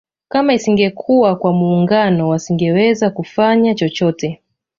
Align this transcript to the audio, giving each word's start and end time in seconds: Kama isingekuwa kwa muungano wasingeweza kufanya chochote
Kama 0.29 0.53
isingekuwa 0.53 1.35
kwa 1.35 1.53
muungano 1.53 2.29
wasingeweza 2.29 3.09
kufanya 3.09 3.75
chochote 3.75 4.41